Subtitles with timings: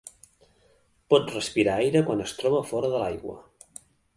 [1.13, 3.39] Pot respirar aire quan es troba fora de l'aigua.